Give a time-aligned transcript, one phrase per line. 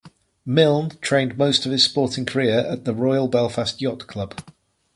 [0.47, 4.33] Milne trained most of his sporting career at the Royal Belfast Yacht Club.